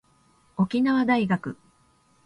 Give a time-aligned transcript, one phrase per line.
[0.57, 1.57] 沖縄大学